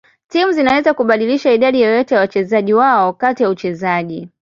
[0.27, 4.29] Timu zinaweza kubadilisha idadi yoyote ya wachezaji wao kati ya uchezaji.